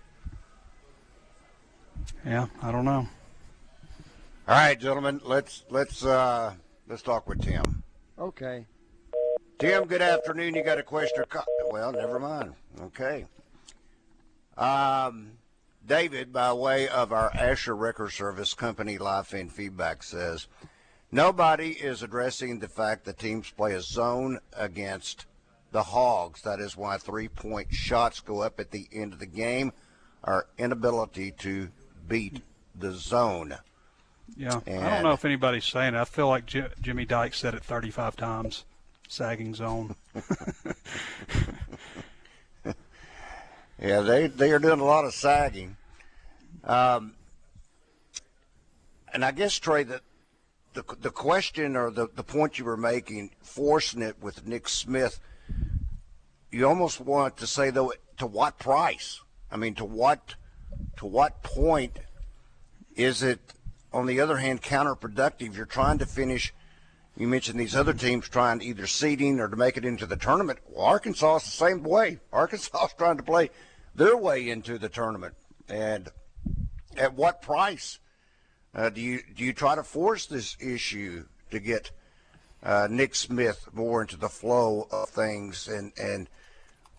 Yeah, 2.25 2.47
I 2.63 2.71
don't 2.71 2.85
know. 2.85 3.09
All 4.47 4.55
right, 4.55 4.79
gentlemen, 4.79 5.21
let's 5.25 5.65
let's 5.71 6.05
uh, 6.05 6.53
let's 6.89 7.03
talk 7.03 7.29
with 7.29 7.43
Tim. 7.43 7.83
Okay. 8.19 8.67
Tim, 9.59 9.85
good 9.85 10.03
afternoon. 10.03 10.55
You 10.55 10.65
got 10.65 10.79
a 10.79 10.83
question 10.83 11.21
or 11.21 11.27
co- 11.27 11.45
well, 11.71 11.93
never 11.93 12.19
mind. 12.19 12.55
Okay. 12.81 13.27
Um, 14.57 15.33
David, 15.87 16.33
by 16.33 16.53
way 16.53 16.89
of 16.89 17.13
our 17.13 17.31
Asher 17.35 17.75
Wrecker 17.75 18.11
Service 18.11 18.55
Company 18.55 18.99
Live 18.99 19.27
Fan 19.27 19.49
Feedback, 19.49 20.03
says 20.03 20.49
nobody 21.11 21.71
is 21.71 22.03
addressing 22.03 22.59
the 22.59 22.69
fact 22.69 23.05
that 23.05 23.19
teams 23.19 23.51
play 23.51 23.75
a 23.75 23.81
zone 23.81 24.39
against 24.57 25.27
the 25.73 25.83
Hogs. 25.83 26.43
That 26.43 26.61
is 26.61 26.77
why 26.77 26.99
three-point 26.99 27.73
shots 27.73 28.21
go 28.21 28.43
up 28.43 28.61
at 28.61 28.71
the 28.71 28.89
end 28.93 29.13
of 29.13 29.19
the 29.19 29.27
game. 29.27 29.73
Our 30.23 30.47
inability 30.57 31.33
to 31.41 31.69
beat 32.09 32.43
the 32.75 32.93
zone. 32.93 33.57
Yeah, 34.37 34.61
and 34.67 34.85
I 34.85 34.91
don't 34.95 35.05
know 35.05 35.13
if 35.13 35.25
anybody's 35.25 35.65
saying 35.65 35.95
it. 35.95 36.01
I 36.01 36.05
feel 36.05 36.29
like 36.29 36.47
J- 36.47 36.69
Jimmy 36.81 37.05
Dykes 37.05 37.39
said 37.39 37.55
it 37.55 37.63
35 37.63 38.17
times. 38.17 38.65
Sagging 39.09 39.55
zone. 39.55 39.95
yeah, 43.81 44.01
they 44.01 44.27
they 44.27 44.51
are 44.51 44.59
doing 44.59 44.81
a 44.81 44.85
lot 44.85 45.05
of 45.05 45.13
sagging. 45.15 45.77
Um, 46.65 47.13
and 49.13 49.25
I 49.25 49.31
guess 49.31 49.59
Trey, 49.59 49.85
the 49.85 50.01
the, 50.75 50.83
the 51.01 51.11
question 51.11 51.77
or 51.77 51.91
the, 51.91 52.09
the 52.15 52.25
point 52.25 52.59
you 52.59 52.65
were 52.65 52.77
making, 52.77 53.31
forcing 53.43 54.03
it 54.03 54.17
with 54.21 54.47
Nick 54.47 54.69
Smith, 54.69 55.21
you 56.51 56.67
almost 56.67 57.01
want 57.01 57.37
to 57.39 57.47
say 57.47 57.71
though, 57.71 57.93
to 58.19 58.27
what 58.27 58.59
price? 58.59 59.21
I 59.51 59.57
mean, 59.57 59.75
to 59.77 59.85
what 59.85 60.35
to 60.97 61.07
what 61.07 61.43
point 61.43 61.99
is 62.97 63.23
it 63.23 63.41
on 63.95 64.07
the 64.07 64.21
other 64.21 64.39
hand, 64.39 64.61
counterproductive. 64.61 65.57
You're 65.57 65.67
trying 65.67 65.99
to 65.99 66.07
finish. 66.07 66.53
You 67.17 67.29
mentioned 67.29 67.61
these 67.61 67.77
other 67.77 67.93
teams 67.93 68.29
trying 68.29 68.61
either 68.61 68.89
seeding 68.89 69.39
or 69.39 69.49
to 69.49 69.57
make 69.57 69.77
it 69.77 69.85
into 69.85 70.05
the 70.05 70.17
tournament. 70.17 70.59
Well, 70.69 70.85
Arkansas 70.85 71.37
is 71.37 71.45
the 71.45 71.51
same 71.51 71.85
way. 71.85 72.19
Arkansas 72.33 72.87
is 72.87 72.93
trying 72.99 73.19
to 73.19 73.23
play 73.23 73.51
their 73.95 74.17
way 74.17 74.51
into 74.51 74.79
the 74.79 74.89
tournament. 74.89 75.35
And 75.69 76.09
at 76.97 77.15
what 77.15 77.41
price 77.41 78.01
uh, 78.75 78.91
do 78.91 79.01
you 79.01 79.21
do 79.35 79.45
you 79.45 79.53
try 79.53 79.77
to 79.77 79.85
force 79.85 80.27
this 80.27 80.57
issue 80.61 81.27
to 81.53 81.61
get 81.61 81.93
uh, 82.65 82.89
Nick 82.91 83.15
Smith 83.15 83.69
more 83.73 84.03
into 84.03 84.17
the 84.17 84.29
flow 84.29 84.89
of 84.91 85.09
things? 85.09 85.69
And 85.69 85.93
and 85.97 86.29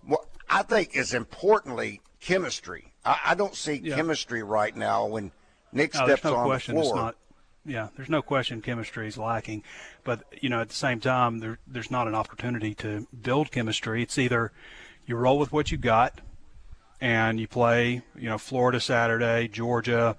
what 0.01 0.29
I 0.49 0.63
think 0.63 0.95
is 0.95 1.13
importantly 1.13 1.99
chemistry. 2.21 2.93
I, 3.03 3.19
I 3.25 3.35
don't 3.35 3.55
see 3.55 3.81
yeah. 3.83 3.97
chemistry 3.97 4.43
right 4.43 4.73
now 4.73 5.07
when 5.07 5.33
Nick 5.75 5.93
no, 5.93 6.05
steps 6.05 6.23
no 6.23 6.35
on 6.35 6.45
question 6.45 6.75
the 6.75 6.81
floor. 6.81 6.93
It's 6.93 7.01
not, 7.03 7.15
yeah, 7.65 7.89
there's 7.95 8.09
no 8.09 8.21
question 8.21 8.61
chemistry 8.61 9.07
is 9.07 9.17
lacking, 9.17 9.63
but 10.03 10.23
you 10.41 10.49
know 10.49 10.61
at 10.61 10.69
the 10.69 10.75
same 10.75 10.99
time 10.99 11.39
there, 11.39 11.59
there's 11.67 11.91
not 11.91 12.07
an 12.07 12.15
opportunity 12.15 12.73
to 12.75 13.07
build 13.21 13.51
chemistry. 13.51 14.01
It's 14.01 14.17
either 14.17 14.51
you 15.05 15.15
roll 15.15 15.37
with 15.37 15.51
what 15.51 15.71
you 15.71 15.77
got, 15.77 16.21
and 17.01 17.39
you 17.39 17.47
play 17.47 18.03
you 18.15 18.29
know 18.29 18.37
Florida 18.37 18.79
Saturday, 18.79 19.47
Georgia, 19.49 20.15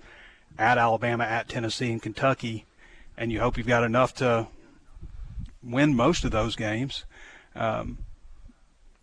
at 0.59 0.77
Alabama, 0.77 1.25
at 1.25 1.49
Tennessee, 1.49 1.91
and 1.91 2.03
Kentucky, 2.03 2.67
and 3.17 3.33
you 3.33 3.41
hope 3.41 3.57
you've 3.57 3.67
got 3.67 3.83
enough 3.83 4.15
to 4.17 4.49
win 5.63 5.97
most 5.97 6.25
of 6.25 6.31
those 6.31 6.55
games. 6.55 7.05
Um, 7.55 7.99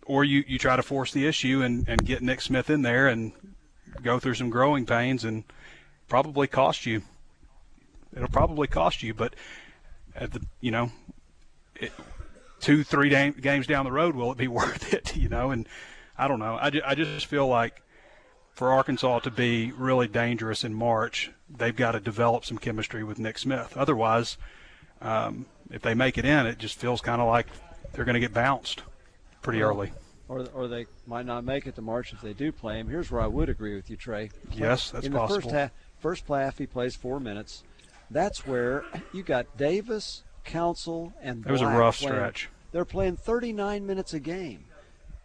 or 0.06 0.22
you, 0.22 0.44
you 0.46 0.58
try 0.58 0.76
to 0.76 0.82
force 0.82 1.12
the 1.12 1.26
issue 1.26 1.62
and, 1.62 1.88
and 1.88 2.04
get 2.04 2.22
Nick 2.22 2.42
Smith 2.42 2.68
in 2.68 2.82
there 2.82 3.08
and 3.08 3.32
go 4.02 4.18
through 4.18 4.34
some 4.34 4.50
growing 4.50 4.86
pains 4.86 5.24
and– 5.24 5.42
probably 6.08 6.46
cost 6.46 6.86
you 6.86 7.02
it'll 8.14 8.28
probably 8.28 8.66
cost 8.66 9.02
you, 9.02 9.14
but 9.14 9.34
at 10.14 10.32
the 10.32 10.40
you 10.60 10.70
know, 10.70 10.90
it, 11.76 11.92
two 12.60 12.84
three 12.84 13.10
games 13.10 13.66
down 13.66 13.84
the 13.84 13.92
road, 13.92 14.14
will 14.14 14.32
it 14.32 14.38
be 14.38 14.48
worth 14.60 14.92
it? 14.92 15.16
You 15.16 15.28
know, 15.28 15.50
and 15.50 15.68
I 16.16 16.28
don't 16.28 16.38
know. 16.38 16.58
I, 16.60 16.70
ju- 16.70 16.82
I 16.84 16.94
just 16.94 17.26
feel 17.26 17.46
like 17.46 17.82
for 18.52 18.72
Arkansas 18.72 19.20
to 19.20 19.30
be 19.30 19.72
really 19.72 20.06
dangerous 20.06 20.64
in 20.64 20.74
March, 20.74 21.30
they've 21.50 21.74
got 21.74 21.92
to 21.92 22.00
develop 22.00 22.44
some 22.44 22.58
chemistry 22.58 23.02
with 23.02 23.18
Nick 23.18 23.38
Smith. 23.38 23.76
Otherwise, 23.76 24.36
um, 25.00 25.46
if 25.70 25.82
they 25.82 25.94
make 25.94 26.18
it 26.18 26.24
in, 26.24 26.46
it 26.46 26.58
just 26.58 26.78
feels 26.78 27.00
kind 27.00 27.20
of 27.20 27.26
like 27.26 27.46
they're 27.92 28.04
going 28.04 28.14
to 28.14 28.20
get 28.20 28.32
bounced 28.32 28.82
pretty 29.42 29.60
well, 29.60 29.70
early. 29.70 29.92
Or, 30.28 30.46
or 30.54 30.68
they 30.68 30.86
might 31.06 31.26
not 31.26 31.44
make 31.44 31.66
it 31.66 31.74
to 31.74 31.82
March 31.82 32.12
if 32.12 32.20
they 32.20 32.32
do 32.32 32.52
play 32.52 32.78
him. 32.78 32.88
Here's 32.88 33.10
where 33.10 33.20
I 33.20 33.26
would 33.26 33.48
agree 33.48 33.74
with 33.74 33.90
you, 33.90 33.96
Trey. 33.96 34.30
Yes, 34.52 34.92
that's 34.92 35.06
in 35.06 35.12
possible. 35.12 35.36
the 35.36 35.42
first 35.42 35.54
half, 35.54 35.70
first 36.04 36.28
half 36.28 36.58
he 36.58 36.66
plays 36.66 36.94
four 36.94 37.18
minutes. 37.18 37.62
That's 38.10 38.46
where 38.46 38.84
you 39.14 39.22
got 39.22 39.56
Davis, 39.56 40.22
Council, 40.44 41.14
and 41.22 41.46
it 41.46 41.50
was 41.50 41.62
a 41.62 41.66
rough 41.66 41.98
playing. 41.98 42.14
stretch. 42.14 42.50
They're 42.72 42.84
playing 42.84 43.16
39 43.16 43.86
minutes 43.86 44.12
a 44.12 44.20
game. 44.20 44.66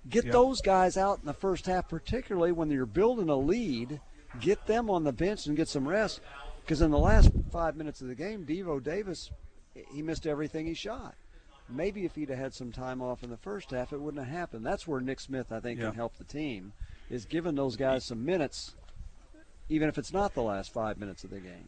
Get 0.07 0.23
Yep. 0.23 0.31
those 0.33 0.61
guys 0.61 0.95
out 0.95 1.19
in 1.19 1.25
the 1.25 1.33
first 1.33 1.65
half, 1.65 1.89
particularly 1.89 2.53
when 2.53 2.71
you're 2.71 2.85
building 2.85 3.27
a 3.27 3.35
lead. 3.35 3.99
Get 4.39 4.67
them 4.67 4.89
on 4.89 5.03
the 5.03 5.11
bench 5.11 5.47
and 5.47 5.57
get 5.57 5.67
some 5.67 5.85
rest. 5.85 6.21
Because 6.61 6.81
in 6.81 6.91
the 6.91 6.97
last 6.97 7.31
five 7.51 7.75
minutes 7.75 7.99
of 7.99 8.07
the 8.07 8.15
game, 8.15 8.45
Devo 8.45 8.81
Davis, 8.81 9.31
he 9.91 10.01
missed 10.01 10.25
everything 10.25 10.65
he 10.65 10.73
shot. 10.73 11.15
Maybe 11.67 12.05
if 12.05 12.15
he'd 12.15 12.29
have 12.29 12.39
had 12.39 12.53
some 12.53 12.71
time 12.71 13.01
off 13.01 13.21
in 13.21 13.29
the 13.29 13.37
first 13.37 13.71
half, 13.71 13.91
it 13.91 13.99
wouldn't 13.99 14.23
have 14.23 14.33
happened. 14.33 14.65
That's 14.65 14.87
where 14.87 15.01
Nick 15.01 15.19
Smith, 15.19 15.51
I 15.51 15.59
think, 15.59 15.81
can 15.81 15.93
help 15.93 16.17
the 16.17 16.23
team, 16.23 16.71
is 17.09 17.25
giving 17.25 17.55
those 17.55 17.75
guys 17.75 18.05
some 18.05 18.23
minutes, 18.23 18.75
even 19.69 19.87
if 19.87 19.97
it's 19.97 20.11
not 20.11 20.33
the 20.33 20.41
last 20.41 20.73
five 20.73 20.97
minutes 20.97 21.23
of 21.23 21.29
the 21.29 21.39
game. 21.39 21.67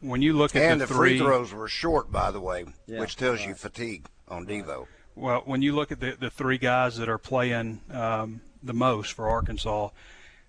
When 0.00 0.22
you 0.22 0.34
look 0.34 0.54
at 0.54 0.62
And 0.62 0.80
the, 0.80 0.86
the 0.86 0.94
three 0.94 1.18
free 1.18 1.18
throws 1.18 1.52
were 1.52 1.66
short, 1.66 2.12
by 2.12 2.30
the 2.30 2.40
way, 2.40 2.66
Yeah, 2.86 3.00
which 3.00 3.16
tells 3.16 3.44
you 3.44 3.54
fatigue 3.54 4.06
on 4.28 4.46
Devo. 4.46 4.86
Well, 5.16 5.42
when 5.44 5.62
you 5.62 5.74
look 5.74 5.90
at 5.90 5.98
the, 5.98 6.16
the 6.18 6.30
three 6.30 6.58
guys 6.58 6.96
that 6.98 7.08
are 7.08 7.18
playing 7.18 7.80
um, 7.90 8.40
the 8.62 8.74
most 8.74 9.12
for 9.12 9.28
Arkansas 9.28 9.88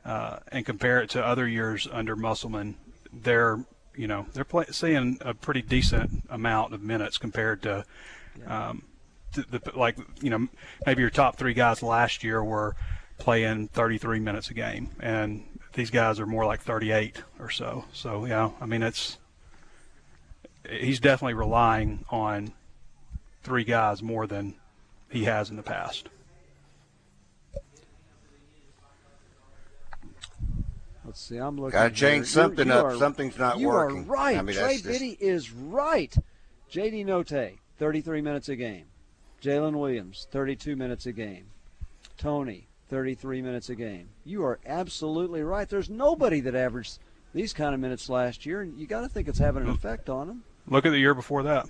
uh, 0.06 0.40
and 0.52 0.66
compare 0.66 1.02
it 1.02 1.10
to 1.12 1.26
other 1.26 1.48
years 1.48 1.88
under 1.92 2.16
Musselman, 2.16 2.76
they're 3.12 3.66
you 3.96 4.08
know 4.08 4.28
they're 4.34 4.46
play, 4.46 4.66
seeing 4.70 5.18
a 5.22 5.34
pretty 5.34 5.64
decent 5.64 6.24
amount 6.30 6.74
of 6.74 6.82
minutes 6.84 7.18
compared 7.18 7.64
to, 7.64 7.84
um, 8.46 8.84
to 9.34 9.42
the 9.42 9.60
like 9.76 9.98
you 10.22 10.30
know 10.30 10.48
maybe 10.86 11.02
your 11.02 11.10
top 11.10 11.38
three 11.38 11.56
guys 11.56 11.82
last 11.82 12.24
year 12.24 12.44
were 12.44 12.76
playing 13.18 13.68
33 13.70 14.20
minutes 14.20 14.50
a 14.50 14.54
game, 14.54 14.92
and 15.00 15.44
these 15.74 15.90
guys 15.90 16.20
are 16.20 16.26
more 16.26 16.46
like 16.46 16.62
38 16.62 17.22
or 17.40 17.50
so. 17.50 17.86
So 17.94 18.26
yeah, 18.26 18.52
I 18.62 18.66
mean 18.66 18.84
it's 18.84 19.18
he's 20.70 21.00
definitely 21.00 21.34
relying 21.36 22.06
on 22.10 22.54
three 23.44 23.64
guys 23.64 24.02
more 24.04 24.28
than 24.28 24.56
he 25.10 25.24
has 25.26 25.50
in 25.50 25.56
the 25.56 25.64
past. 25.64 26.10
Let's 31.06 31.22
see. 31.22 31.38
I'm 31.38 31.58
looking. 31.58 31.72
Gotta 31.72 31.90
change 31.94 32.18
here. 32.28 32.44
Something 32.44 32.68
you 32.68 32.74
up. 32.74 32.86
are- 32.86 32.98
Something's 32.98 33.38
not 33.38 33.58
you 33.58 33.68
working. 33.68 34.00
are 34.00 34.02
right. 34.04 34.38
I 34.38 34.42
mean, 34.44 34.56
Trey 34.56 34.64
that's 34.78 34.82
just- 34.84 34.86
Biddy 34.86 35.18
is 35.20 35.52
right. 35.52 36.16
J.D. 36.70 37.04
Notae, 37.04 37.58
33 37.80 38.22
minutes 38.22 38.48
a 38.50 38.56
game. 38.56 38.86
Jaylin 39.42 39.74
Williams, 39.80 40.28
32 40.30 40.76
minutes 40.76 41.08
a 41.08 41.12
game. 41.12 41.46
Toney, 42.18 42.68
33 42.90 43.42
minutes 43.42 43.70
a 43.70 43.76
game. 43.76 44.10
You 44.26 44.44
are 44.44 44.60
absolutely 44.66 45.44
right. 45.44 45.70
There's 45.70 45.90
nobody 45.90 46.42
that 46.42 46.56
averaged 46.56 47.00
these 47.34 47.54
kind 47.54 47.74
of 47.74 47.80
minutes 47.80 48.10
last 48.10 48.46
year, 48.46 48.62
and 48.62 48.78
you 48.80 48.88
got 48.88 49.02
to 49.02 49.10
think 49.10 49.28
it's 49.28 49.40
having 49.40 49.64
an 49.64 49.70
effect 49.70 50.10
on 50.10 50.28
them. 50.28 50.44
Look 50.68 50.86
at 50.86 50.92
the 50.92 51.00
year 51.00 51.14
before 51.14 51.44
that. 51.44 51.70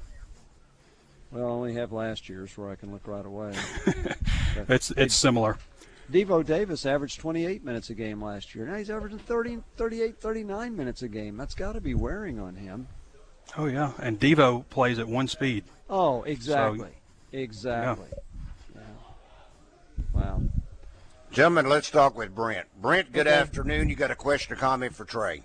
Well, 1.32 1.46
I 1.46 1.50
only 1.50 1.74
have 1.76 1.92
last 1.92 2.28
year's 2.28 2.58
where 2.58 2.70
I 2.70 2.76
can 2.76 2.92
look 2.92 3.08
right 3.08 3.26
away. 3.26 3.54
It's 4.68 4.92
it's 4.92 5.14
similar. 5.14 5.58
Devo 6.12 6.44
Davis 6.44 6.86
averaged 6.86 7.20
28 7.20 7.64
minutes 7.64 7.92
a 7.92 7.94
game 7.94 8.22
last 8.22 8.56
year. 8.56 8.66
Now 8.66 8.76
he's 8.76 8.90
averaging 8.90 9.20
30, 9.20 9.60
38, 9.78 10.18
39 10.20 10.76
minutes 10.76 11.04
a 11.04 11.08
game. 11.08 11.38
That's 11.38 11.54
got 11.54 11.74
to 11.74 11.82
be 11.82 11.94
wearing 11.94 12.40
on 12.40 12.56
him. 12.56 12.88
Oh 13.58 13.68
yeah, 13.68 13.92
and 14.00 14.20
Devo 14.20 14.68
plays 14.70 14.98
at 15.00 15.08
one 15.08 15.28
speed. 15.28 15.64
Oh, 15.90 16.24
exactly. 16.24 16.90
exactly. 17.32 18.08
Yeah. 18.76 18.82
Wow. 20.14 20.42
Gentlemen, 21.32 21.70
let's 21.70 21.92
talk 21.92 22.18
with 22.18 22.34
Brent. 22.34 22.68
Brent, 22.82 23.12
good 23.14 23.28
afternoon. 23.28 23.88
You 23.88 23.96
got 23.96 24.10
a 24.10 24.16
question 24.16 24.54
or 24.54 24.56
comment 24.56 24.96
for 24.96 25.06
Trey? 25.06 25.44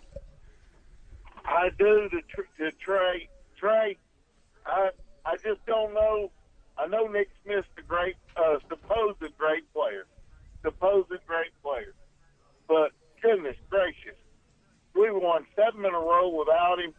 I 1.45 1.69
do 1.79 2.09
to, 2.09 2.21
tr- 2.23 2.63
to 2.63 2.71
Trey. 2.83 3.29
Trey, 3.59 3.99
I 4.65 4.91
I 5.27 5.37
just 5.37 5.65
don't 5.67 5.93
know. 5.93 6.31
I 6.79 6.87
know 6.87 7.07
Nick 7.07 7.29
Smith's 7.45 7.69
a 7.79 7.83
great, 7.83 8.17
uh, 8.37 8.57
supposed 8.69 9.21
great 9.37 9.71
player, 9.75 10.07
supposed 10.63 11.11
great 11.27 11.53
player, 11.63 11.95
but 12.67 12.93
goodness 13.23 13.57
gracious, 13.69 14.17
we 14.95 15.11
won 15.11 15.47
seven 15.55 15.85
in 15.85 15.95
a 15.95 15.99
row 15.99 16.31
without 16.31 16.79
him, 16.81 16.95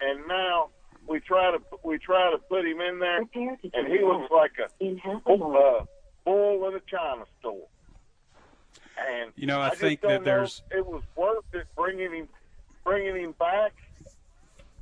and 0.00 0.26
now 0.26 0.70
we 1.06 1.20
try 1.20 1.50
to 1.50 1.58
we 1.84 1.98
try 1.98 2.30
to 2.30 2.38
put 2.38 2.64
him 2.64 2.80
in 2.80 3.00
there, 3.00 3.18
and 3.18 3.86
he 3.86 4.00
looks 4.02 4.30
like 4.30 4.52
a 4.58 4.64
uh, 5.30 5.84
bull 6.24 6.68
in 6.68 6.74
a 6.74 6.80
china 6.90 7.24
store. 7.38 7.66
And 9.10 9.32
You 9.36 9.46
know, 9.46 9.60
I 9.60 9.70
just 9.70 9.80
think 9.80 10.00
that 10.02 10.24
there's- 10.24 10.62
it 10.70 10.86
was 10.86 11.02
worth 11.16 11.44
it 11.52 11.66
bringing 11.76 12.12
him 12.12 12.28
bringing 12.84 13.16
him 13.16 13.32
back. 13.32 13.72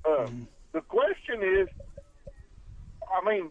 Uh, 0.04 0.08
Mm-hmm. 0.26 0.42
The 0.72 0.80
question 0.82 1.42
is, 1.42 1.68
I 3.10 3.24
mean, 3.28 3.50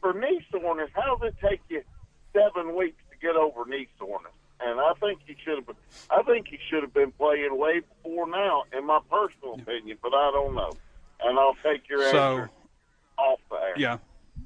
for 0.00 0.12
knee 0.14 0.44
soreness, 0.50 0.90
how 0.94 1.16
does 1.16 1.32
it 1.32 1.46
take 1.46 1.60
you 1.68 1.82
seven 2.32 2.76
weeks 2.76 2.96
to 3.10 3.16
get 3.18 3.34
over 3.36 3.64
knee 3.66 3.88
soreness? 3.98 4.32
And 4.60 4.80
I 4.80 4.92
think 5.00 5.20
he 5.26 5.36
should 5.44 5.56
have 5.56 5.66
been. 5.66 5.76
I 6.08 6.22
think 6.22 6.48
he 6.48 6.58
should 6.70 6.82
have 6.82 6.94
been 6.94 7.10
playing 7.12 7.58
way 7.58 7.80
before 7.80 8.26
now, 8.28 8.62
in 8.72 8.86
my 8.86 9.00
personal 9.10 9.54
opinion. 9.54 9.98
But 10.02 10.14
I 10.14 10.30
don't 10.32 10.54
know. 10.54 10.72
And 11.20 11.38
I'll 11.38 11.56
take 11.62 11.88
your 11.88 12.02
So 12.10 12.16
answer 12.18 12.50
off 13.18 13.40
the 13.50 13.56
air. 13.56 13.74
yeah, 13.76 13.98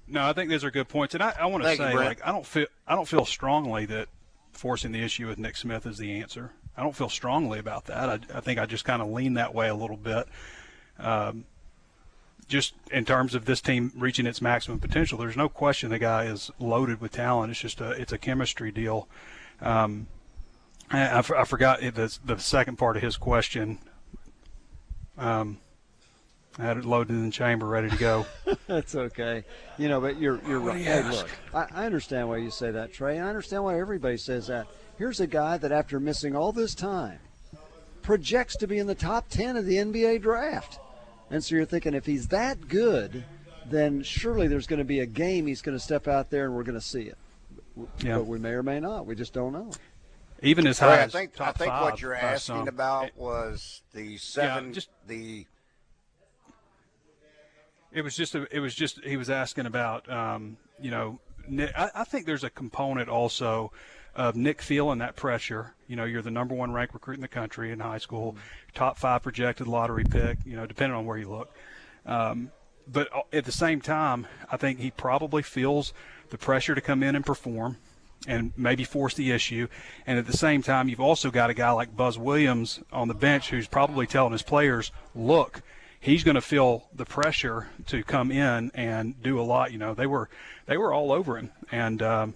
no, 0.08 0.24
I 0.24 0.32
think 0.32 0.50
those 0.50 0.64
are 0.64 0.70
good 0.70 0.88
points, 0.88 1.14
and 1.14 1.22
I, 1.22 1.34
I 1.38 1.46
want 1.46 1.62
to 1.62 1.68
Thank 1.68 1.80
you, 1.80 1.86
say 1.86 1.94
like 1.94 2.26
I 2.26 2.32
don't 2.32 2.46
feel 2.46 2.66
I 2.88 2.94
don't 2.96 3.06
feel 3.06 3.24
strongly 3.26 3.86
that 3.86 4.08
forcing 4.52 4.92
the 4.92 5.02
issue 5.02 5.26
with 5.26 5.38
Nick 5.38 5.56
Smith 5.56 5.86
is 5.86 5.98
the 5.98 6.20
answer. 6.20 6.52
I 6.76 6.82
don't 6.82 6.96
feel 6.96 7.08
strongly 7.08 7.58
about 7.58 7.86
that. 7.86 8.08
I, 8.08 8.38
I 8.38 8.40
think 8.40 8.58
I 8.58 8.66
just 8.66 8.84
kind 8.84 9.02
of 9.02 9.08
lean 9.08 9.34
that 9.34 9.54
way 9.54 9.68
a 9.68 9.74
little 9.74 9.96
bit. 9.96 10.26
Um, 10.98 11.44
just 12.48 12.74
in 12.90 13.04
terms 13.04 13.34
of 13.34 13.44
this 13.44 13.60
team 13.60 13.92
reaching 13.96 14.26
its 14.26 14.42
maximum 14.42 14.80
potential, 14.80 15.18
there's 15.18 15.36
no 15.36 15.48
question 15.48 15.90
the 15.90 15.98
guy 15.98 16.24
is 16.24 16.50
loaded 16.58 17.00
with 17.00 17.12
talent. 17.12 17.50
It's 17.50 17.60
just 17.60 17.80
a 17.80 17.90
it's 17.92 18.12
a 18.12 18.18
chemistry 18.18 18.72
deal. 18.72 19.08
Um, 19.60 20.08
I, 20.90 21.22
forgot 21.22 21.80
the 21.80 22.18
the 22.24 22.38
second 22.38 22.76
part 22.76 22.96
of 22.96 23.02
his 23.02 23.16
question. 23.16 23.78
Um, 25.16 25.58
I 26.60 26.64
had 26.64 26.76
it 26.76 26.84
loaded 26.84 27.12
in 27.14 27.24
the 27.24 27.30
chamber, 27.30 27.66
ready 27.66 27.88
to 27.88 27.96
go. 27.96 28.26
That's 28.66 28.94
okay. 28.94 29.44
You 29.78 29.88
know, 29.88 30.00
but 30.00 30.18
you're 30.20 30.40
you're 30.46 30.60
right. 30.60 30.80
Hey, 30.80 31.02
look, 31.08 31.30
I, 31.54 31.66
I 31.72 31.86
understand 31.86 32.28
why 32.28 32.36
you 32.36 32.50
say 32.50 32.70
that, 32.70 32.92
Trey. 32.92 33.18
I 33.18 33.26
understand 33.28 33.64
why 33.64 33.78
everybody 33.80 34.18
says 34.18 34.48
that. 34.48 34.66
Here's 34.98 35.20
a 35.20 35.26
guy 35.26 35.56
that, 35.56 35.72
after 35.72 35.98
missing 35.98 36.36
all 36.36 36.52
this 36.52 36.74
time, 36.74 37.18
projects 38.02 38.56
to 38.56 38.66
be 38.66 38.78
in 38.78 38.86
the 38.86 38.94
top 38.94 39.28
ten 39.30 39.56
of 39.56 39.64
the 39.64 39.76
NBA 39.76 40.20
draft. 40.20 40.78
And 41.30 41.42
so 41.42 41.54
you're 41.54 41.64
thinking, 41.64 41.94
if 41.94 42.04
he's 42.04 42.28
that 42.28 42.68
good, 42.68 43.24
then 43.64 44.02
surely 44.02 44.46
there's 44.48 44.66
going 44.66 44.80
to 44.80 44.84
be 44.84 45.00
a 45.00 45.06
game 45.06 45.46
he's 45.46 45.62
going 45.62 45.78
to 45.78 45.82
step 45.82 46.08
out 46.08 46.28
there 46.28 46.44
and 46.44 46.54
we're 46.54 46.64
going 46.64 46.78
to 46.78 46.84
see 46.84 47.02
it. 47.02 47.16
Yeah. 48.00 48.18
But 48.18 48.26
we 48.26 48.38
may 48.38 48.50
or 48.50 48.62
may 48.62 48.80
not. 48.80 49.06
We 49.06 49.14
just 49.14 49.32
don't 49.32 49.52
know. 49.52 49.70
Even 50.42 50.66
as 50.66 50.78
Trey, 50.78 50.88
high 50.88 50.94
I 50.96 50.98
as 51.04 51.12
think 51.12 51.40
I 51.40 51.52
think 51.52 51.70
five 51.70 51.82
what 51.82 52.00
you're 52.02 52.14
asking 52.14 52.56
some. 52.56 52.68
about 52.68 53.16
was 53.16 53.82
the 53.94 54.16
seven, 54.16 54.66
yeah, 54.68 54.72
just- 54.72 54.88
the 55.06 55.46
It 57.92 58.02
was 58.02 58.16
just 58.16 58.34
a, 58.34 58.46
it 58.54 58.60
was 58.60 58.74
just 58.74 59.02
he 59.04 59.16
was 59.16 59.30
asking 59.30 59.66
about 59.66 60.10
um, 60.10 60.56
you 60.80 60.90
know 60.90 61.20
Nick, 61.48 61.72
I, 61.76 61.90
I 61.94 62.04
think 62.04 62.26
there's 62.26 62.44
a 62.44 62.50
component 62.50 63.08
also 63.08 63.72
of 64.14 64.36
Nick 64.36 64.62
feeling 64.62 64.98
that 64.98 65.16
pressure. 65.16 65.74
You 65.86 65.96
know, 65.96 66.04
you're 66.04 66.22
the 66.22 66.30
number 66.30 66.54
one 66.54 66.72
ranked 66.72 66.94
recruit 66.94 67.14
in 67.14 67.20
the 67.20 67.28
country 67.28 67.72
in 67.72 67.80
high 67.80 67.98
school, 67.98 68.36
top 68.74 68.98
five 68.98 69.22
projected 69.22 69.66
lottery 69.66 70.04
pick. 70.04 70.38
You 70.44 70.56
know, 70.56 70.66
depending 70.66 70.96
on 70.96 71.06
where 71.06 71.18
you 71.18 71.28
look. 71.28 71.52
Um, 72.06 72.50
but 72.90 73.08
at 73.32 73.44
the 73.44 73.52
same 73.52 73.80
time, 73.80 74.26
I 74.50 74.56
think 74.56 74.80
he 74.80 74.90
probably 74.90 75.42
feels 75.42 75.92
the 76.30 76.38
pressure 76.38 76.74
to 76.74 76.80
come 76.80 77.02
in 77.02 77.14
and 77.14 77.24
perform 77.24 77.76
and 78.26 78.52
maybe 78.56 78.84
force 78.84 79.14
the 79.14 79.30
issue. 79.30 79.68
And 80.06 80.18
at 80.18 80.26
the 80.26 80.36
same 80.36 80.62
time, 80.62 80.88
you've 80.88 81.00
also 81.00 81.30
got 81.30 81.50
a 81.50 81.54
guy 81.54 81.70
like 81.70 81.96
Buzz 81.96 82.18
Williams 82.18 82.80
on 82.92 83.08
the 83.08 83.14
bench 83.14 83.50
who's 83.50 83.66
probably 83.66 84.06
telling 84.06 84.32
his 84.32 84.42
players, 84.42 84.92
look, 85.14 85.62
he's 86.00 86.24
going 86.24 86.34
to 86.34 86.40
feel 86.40 86.88
the 86.94 87.04
pressure 87.04 87.68
to 87.86 88.02
come 88.02 88.32
in 88.32 88.72
and 88.74 89.22
do 89.22 89.38
a 89.40 89.42
lot. 89.42 89.72
You 89.72 89.78
know, 89.78 89.94
they 89.94 90.06
were 90.06 90.28
they 90.66 90.76
were 90.76 90.92
all 90.92 91.12
over 91.12 91.36
him, 91.36 91.50
and 91.70 92.02
um, 92.02 92.34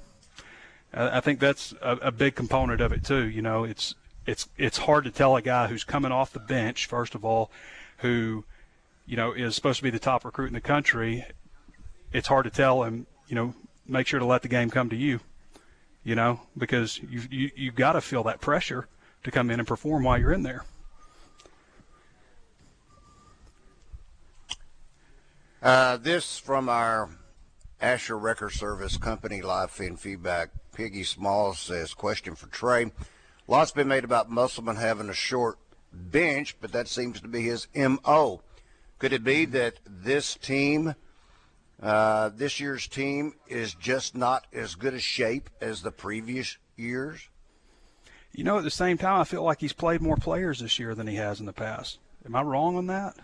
I 0.92 1.20
think 1.20 1.40
that's 1.40 1.74
a, 1.82 1.96
a 2.02 2.12
big 2.12 2.34
component 2.34 2.80
of 2.80 2.92
it 2.92 3.04
too. 3.04 3.28
You 3.28 3.42
know, 3.42 3.64
it's 3.64 3.94
it's 4.26 4.48
it's 4.56 4.78
hard 4.78 5.04
to 5.04 5.10
tell 5.10 5.34
a 5.36 5.42
guy 5.42 5.66
who's 5.66 5.84
coming 5.84 6.12
off 6.12 6.32
the 6.32 6.38
bench 6.38 6.86
first 6.86 7.14
of 7.14 7.24
all, 7.24 7.50
who 7.98 8.44
you 9.06 9.16
know, 9.16 9.32
is 9.32 9.54
supposed 9.54 9.78
to 9.78 9.82
be 9.82 9.90
the 9.90 9.98
top 9.98 10.24
recruit 10.24 10.46
in 10.46 10.54
the 10.54 10.60
country, 10.60 11.24
it's 12.12 12.28
hard 12.28 12.44
to 12.44 12.50
tell 12.50 12.84
him, 12.84 13.06
you 13.28 13.34
know, 13.34 13.54
make 13.86 14.06
sure 14.06 14.18
to 14.18 14.24
let 14.24 14.42
the 14.42 14.48
game 14.48 14.70
come 14.70 14.88
to 14.90 14.96
you, 14.96 15.20
you 16.04 16.14
know, 16.14 16.40
because 16.56 16.98
you 16.98 17.22
you 17.30 17.50
you 17.54 17.70
got 17.70 17.92
to 17.92 18.00
feel 18.00 18.22
that 18.24 18.40
pressure 18.40 18.88
to 19.24 19.30
come 19.30 19.50
in 19.50 19.58
and 19.58 19.68
perform 19.68 20.04
while 20.04 20.18
you're 20.18 20.32
in 20.32 20.42
there. 20.42 20.64
Uh, 25.64 25.96
this 25.96 26.38
from 26.38 26.68
our 26.68 27.08
Asher 27.80 28.18
Wrecker 28.18 28.50
Service 28.50 28.98
Company 28.98 29.40
live 29.40 29.70
fan 29.70 29.96
feedback. 29.96 30.50
Piggy 30.74 31.04
Small 31.04 31.54
says, 31.54 31.94
question 31.94 32.34
for 32.34 32.48
Trey. 32.48 32.92
Lots 33.48 33.72
been 33.72 33.88
made 33.88 34.04
about 34.04 34.30
Musselman 34.30 34.76
having 34.76 35.08
a 35.08 35.14
short 35.14 35.58
bench, 35.90 36.54
but 36.60 36.72
that 36.72 36.86
seems 36.86 37.18
to 37.22 37.28
be 37.28 37.40
his 37.40 37.66
MO. 37.74 38.42
Could 38.98 39.14
it 39.14 39.24
be 39.24 39.46
that 39.46 39.80
this 39.86 40.34
team, 40.34 40.96
uh, 41.82 42.28
this 42.28 42.60
year's 42.60 42.86
team, 42.86 43.32
is 43.48 43.72
just 43.72 44.14
not 44.14 44.46
as 44.52 44.74
good 44.74 44.92
a 44.92 45.00
shape 45.00 45.48
as 45.62 45.80
the 45.80 45.90
previous 45.90 46.58
years? 46.76 47.30
You 48.32 48.44
know, 48.44 48.58
at 48.58 48.64
the 48.64 48.70
same 48.70 48.98
time, 48.98 49.18
I 49.18 49.24
feel 49.24 49.42
like 49.42 49.62
he's 49.62 49.72
played 49.72 50.02
more 50.02 50.16
players 50.16 50.60
this 50.60 50.78
year 50.78 50.94
than 50.94 51.06
he 51.06 51.16
has 51.16 51.40
in 51.40 51.46
the 51.46 51.54
past. 51.54 52.00
Am 52.26 52.36
I 52.36 52.42
wrong 52.42 52.76
on 52.76 52.86
that? 52.88 53.16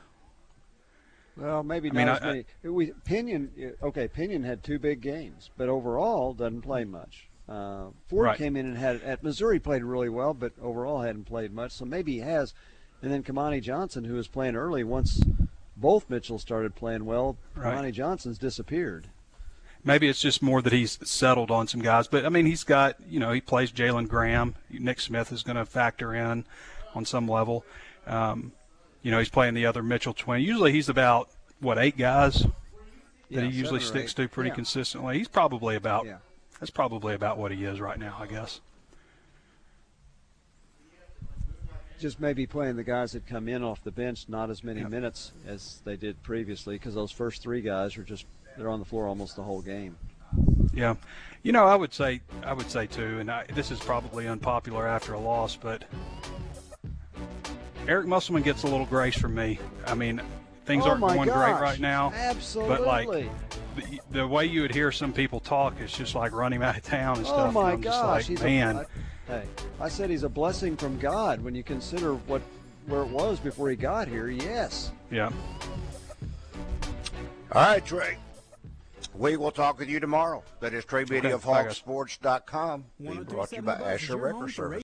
Well, 1.36 1.62
maybe 1.62 1.90
I 1.90 1.92
not 1.92 1.96
mean, 1.96 2.08
as 2.08 2.20
I- 2.22 2.26
many. 2.26 2.44
we, 2.64 2.92
Pinion, 3.04 3.74
okay, 3.82 4.08
Pinion 4.08 4.42
had 4.44 4.62
two 4.62 4.78
big 4.78 5.00
games, 5.00 5.50
but 5.56 5.68
overall 5.68 6.34
doesn't 6.34 6.62
play 6.62 6.84
much. 6.84 7.28
Uh, 7.48 7.86
Ford 8.08 8.26
Right. 8.26 8.38
came 8.38 8.56
in 8.56 8.66
and 8.66 8.76
had 8.78 9.02
at 9.02 9.22
Missouri 9.22 9.58
played 9.58 9.82
really 9.82 10.08
well, 10.08 10.34
but 10.34 10.52
overall 10.62 11.00
hadn't 11.02 11.24
played 11.24 11.52
much. 11.52 11.72
So 11.72 11.84
maybe 11.84 12.12
he 12.12 12.18
has. 12.20 12.54
And 13.02 13.10
then 13.10 13.22
Kamani 13.22 13.60
Johnson, 13.62 14.04
who 14.04 14.14
was 14.14 14.28
playing 14.28 14.54
early, 14.56 14.84
once 14.84 15.20
both 15.76 16.08
Mitchell 16.10 16.38
started 16.38 16.74
playing 16.74 17.06
well, 17.06 17.36
Right. 17.54 17.74
Kamani 17.76 17.92
Johnson's 17.92 18.38
disappeared. 18.38 19.08
Maybe 19.82 20.08
it's 20.08 20.20
just 20.20 20.42
more 20.42 20.60
that 20.60 20.74
he's 20.74 20.98
settled 21.08 21.50
on 21.50 21.66
some 21.66 21.80
guys. 21.80 22.06
But 22.06 22.26
I 22.26 22.28
mean, 22.28 22.44
he's 22.44 22.64
got 22.64 22.96
you 23.08 23.18
know 23.18 23.32
he 23.32 23.40
plays 23.40 23.72
Jalen 23.72 24.08
Graham. 24.08 24.54
Nick 24.68 25.00
Smith 25.00 25.32
is 25.32 25.42
going 25.42 25.56
to 25.56 25.64
factor 25.64 26.14
in 26.14 26.44
on 26.94 27.04
some 27.06 27.26
level. 27.26 27.64
Um, 28.06 28.52
you 29.02 29.10
know, 29.10 29.18
he's 29.18 29.28
playing 29.28 29.54
the 29.54 29.66
other 29.66 29.82
Mitchell 29.82 30.14
twin. 30.14 30.42
Usually, 30.42 30.72
he's 30.72 30.88
about 30.88 31.30
what 31.60 31.78
eight 31.78 31.96
guys 31.96 32.40
that 32.42 32.50
Yeah, 33.28 33.40
he 33.42 33.48
usually 33.58 33.80
sticks 33.80 34.12
eight. 34.12 34.22
to 34.22 34.28
pretty 34.28 34.48
Yeah. 34.50 34.54
consistently. 34.56 35.18
He's 35.18 35.28
probably 35.28 35.76
about 35.76 36.04
Yeah. 36.06 36.18
that's 36.58 36.70
probably 36.70 37.14
about 37.14 37.38
what 37.38 37.52
he 37.52 37.64
is 37.64 37.80
right 37.80 37.98
now, 37.98 38.16
I 38.20 38.26
guess. 38.26 38.60
Just 41.98 42.18
maybe 42.18 42.46
playing 42.46 42.76
the 42.76 42.84
guys 42.84 43.12
that 43.12 43.26
come 43.26 43.46
in 43.46 43.62
off 43.62 43.84
the 43.84 43.90
bench 43.90 44.26
not 44.28 44.48
as 44.48 44.64
many 44.64 44.80
Yep. 44.80 44.90
minutes 44.90 45.32
as 45.46 45.82
they 45.84 45.96
did 45.96 46.22
previously 46.22 46.76
because 46.76 46.94
those 46.94 47.12
first 47.12 47.42
three 47.42 47.60
guys 47.60 47.96
are 47.98 48.02
just 48.04 48.24
they're 48.56 48.70
on 48.70 48.78
the 48.78 48.86
floor 48.86 49.06
almost 49.06 49.36
the 49.36 49.42
whole 49.42 49.60
game. 49.60 49.96
Yeah, 50.72 50.94
you 51.42 51.52
know, 51.52 51.66
I 51.66 51.74
would 51.74 51.92
say 51.92 52.22
I 52.42 52.54
would 52.54 52.70
say 52.70 52.86
too, 52.86 53.18
and 53.18 53.30
I, 53.30 53.44
this 53.54 53.70
is 53.70 53.78
probably 53.80 54.26
unpopular 54.26 54.86
after 54.86 55.12
a 55.12 55.20
loss, 55.20 55.56
but 55.56 55.84
Eric 57.90 58.06
Musselman 58.06 58.42
gets 58.44 58.62
a 58.62 58.68
little 58.68 58.86
grace 58.86 59.18
from 59.18 59.34
me. 59.34 59.58
I 59.84 59.94
mean, 59.94 60.22
things 60.64 60.84
Oh 60.86 60.90
aren't 60.90 61.00
my 61.00 61.16
going 61.16 61.28
great 61.28 61.60
right 61.60 61.80
now, 61.80 62.12
Absolutely. 62.14 62.76
but 62.76 62.86
like 62.86 63.08
the, 63.74 64.00
the 64.12 64.28
way 64.28 64.46
you 64.46 64.62
would 64.62 64.72
hear 64.72 64.92
some 64.92 65.12
people 65.12 65.40
talk, 65.40 65.74
it's 65.80 65.98
just 65.98 66.14
like 66.14 66.30
running 66.30 66.58
him 66.58 66.62
out 66.62 66.76
of 66.76 66.84
town 66.84 67.16
and 67.16 67.26
Oh 67.26 67.30
stuff. 67.30 67.52
my 67.52 67.72
and 67.72 67.78
I'm 67.78 67.80
gosh, 67.80 68.16
just 68.18 68.28
he's 68.28 68.38
like, 68.38 68.46
man, 68.46 68.76
A, 68.76 68.78
I, 68.78 68.86
hey, 69.26 69.42
I 69.80 69.88
said 69.88 70.08
he's 70.08 70.22
a 70.22 70.28
blessing 70.28 70.76
from 70.76 71.00
God 71.00 71.42
when 71.42 71.56
you 71.56 71.64
consider 71.64 72.14
what 72.14 72.42
where 72.86 73.02
it 73.02 73.08
was 73.08 73.40
before 73.40 73.68
he 73.70 73.74
got 73.74 74.06
here. 74.06 74.28
Yes. 74.28 74.92
yeah. 75.10 75.30
All 77.50 77.62
right, 77.62 77.84
Trey. 77.84 78.18
We 79.14 79.36
will 79.36 79.50
talk 79.50 79.80
with 79.80 79.88
you 79.88 79.98
tomorrow. 79.98 80.44
That 80.60 80.72
is 80.74 80.84
Trey 80.84 81.02
Biddy 81.02 81.26
Okay, 81.26 81.32
of 81.32 81.44
bye, 81.44 81.64
guys. 81.64 81.82
Hawgsports.com, 81.82 82.84
being 83.02 83.24
brought 83.24 83.48
to 83.48 83.56
you 83.56 83.62
by 83.62 83.74
Asher 83.74 84.16
Buzz, 84.16 84.22
Wrecker 84.22 84.48
Service. 84.48 84.78